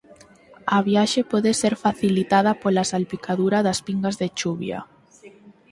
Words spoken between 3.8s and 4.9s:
pingas de chuvia.